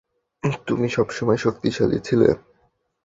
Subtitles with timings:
[0.67, 2.29] তুমি সবসময় শক্তিশালী ছিলে।